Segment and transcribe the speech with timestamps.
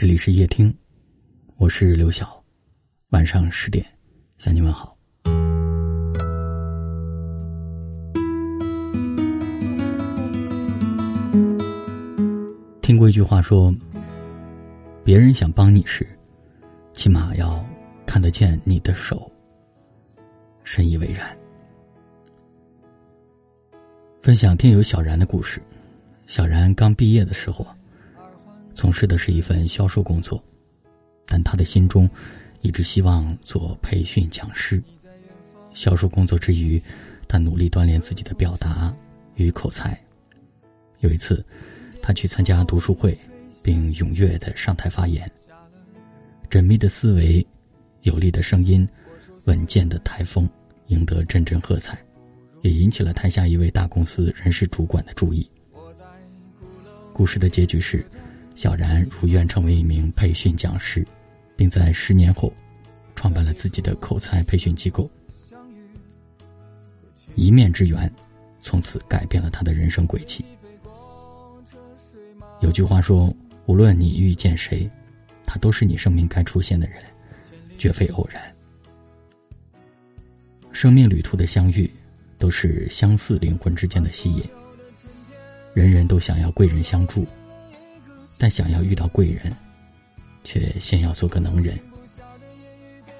[0.00, 0.74] 这里是夜听，
[1.58, 2.42] 我是刘晓，
[3.10, 3.84] 晚上十点
[4.38, 4.96] 向你问好。
[12.80, 13.70] 听过一句话说，
[15.04, 16.08] 别人想帮你时，
[16.94, 17.62] 起码要
[18.06, 19.30] 看得见你的手。
[20.64, 21.36] 深以为然。
[24.22, 25.60] 分享听友小然的故事。
[26.26, 27.66] 小然刚毕业的时候，
[28.80, 30.42] 从事的是一份销售工作，
[31.26, 32.08] 但他的心中
[32.62, 34.82] 一直希望做培训讲师。
[35.74, 36.82] 销售工作之余，
[37.28, 38.90] 他努力锻炼自己的表达
[39.34, 40.00] 与口才。
[41.00, 41.44] 有一次，
[42.00, 43.14] 他去参加读书会，
[43.62, 45.30] 并踊跃的上台发言。
[46.48, 47.46] 缜密的思维，
[48.00, 48.88] 有力的声音，
[49.44, 50.48] 稳健的台风，
[50.86, 52.02] 赢得阵阵喝彩，
[52.62, 55.46] 也引起了台下一位大公司人事主管的注意。
[57.12, 58.02] 故事的结局是，
[58.60, 61.02] 小然如愿成为一名培训讲师，
[61.56, 62.52] 并在十年后，
[63.16, 65.10] 创办了自己的口才培训机构。
[67.36, 68.12] 一面之缘，
[68.58, 70.44] 从此改变了他的人生轨迹。
[72.60, 74.86] 有句话说：“无论你遇见谁，
[75.46, 76.98] 他都是你生命该出现的人，
[77.78, 78.42] 绝非偶然。”
[80.70, 81.90] 生命旅途的相遇，
[82.36, 84.44] 都是相似灵魂之间的吸引。
[85.72, 87.26] 人人都想要贵人相助，
[88.40, 89.54] 但想要遇到贵人，
[90.44, 91.78] 却先要做个能人。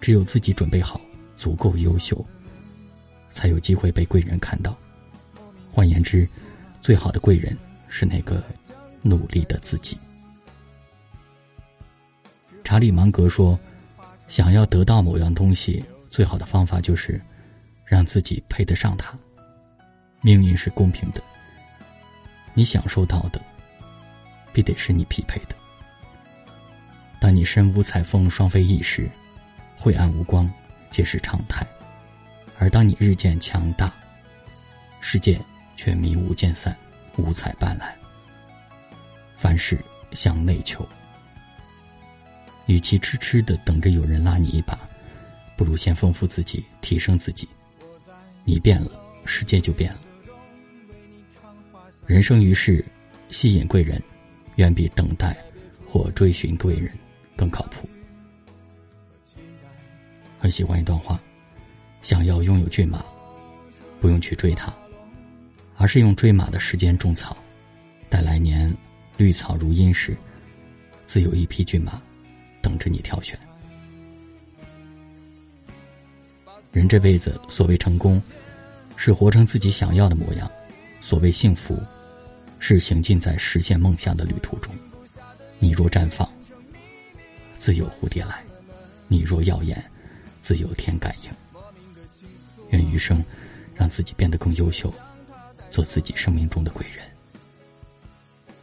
[0.00, 1.00] 只有自己准备好，
[1.36, 2.26] 足够优秀，
[3.30, 4.76] 才有机会被贵人看到。
[5.70, 6.28] 换言之，
[6.82, 7.56] 最好的贵人
[7.88, 8.42] 是那个
[9.02, 9.96] 努力的自己。
[12.64, 13.56] 查理芒格说
[14.26, 17.22] ：“想要得到某样东西，最好的方法就是
[17.84, 19.16] 让自己配得上它。
[20.22, 21.22] 命运是公平的。”
[22.52, 23.40] 你享受到的，
[24.54, 25.56] 必得是你匹配的。
[27.20, 29.10] 当你身无彩凤双飞翼时，
[29.76, 30.50] 晦暗无光
[30.90, 31.66] 皆是常态；
[32.58, 33.92] 而当你日渐强大，
[35.00, 35.38] 世界
[35.76, 36.74] 却迷雾渐散，
[37.16, 37.92] 五彩斑斓。
[39.36, 39.78] 凡事
[40.12, 40.88] 向内求，
[42.66, 44.78] 与其痴痴的等着有人拉你一把，
[45.56, 47.48] 不如先丰富自己，提升自己。
[48.44, 48.90] 你变了，
[49.24, 49.98] 世界就变了。
[52.06, 52.84] 人生于世，
[53.30, 54.00] 吸引贵人，
[54.56, 55.36] 远比等待
[55.86, 56.90] 或追寻贵人
[57.36, 57.88] 更靠谱。
[60.38, 61.20] 很喜欢一段话：
[62.02, 63.04] 想要拥有骏马，
[64.00, 64.72] 不用去追它，
[65.76, 67.36] 而是用追马的时间种草，
[68.08, 68.74] 待来年
[69.16, 70.16] 绿草如茵时，
[71.06, 72.00] 自有一匹骏马
[72.60, 73.38] 等着你挑选。
[76.72, 78.20] 人这辈子，所谓成功，
[78.96, 80.46] 是活成自己想要的模样；
[81.00, 81.80] 所谓幸福。
[82.66, 84.74] 是行进在实现梦想的旅途中，
[85.58, 86.26] 你若绽放，
[87.58, 88.36] 自有蝴蝶来；
[89.06, 89.84] 你若耀眼，
[90.40, 91.30] 自有天感应。
[92.70, 93.22] 愿余生，
[93.74, 94.90] 让自己变得更优秀，
[95.70, 97.04] 做自己生命中的贵人。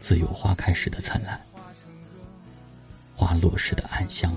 [0.00, 1.40] 自有花开时的灿烂，
[3.14, 4.36] 花落时的暗香。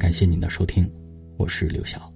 [0.00, 0.90] 感谢您的收听，
[1.36, 2.10] 我是刘晓。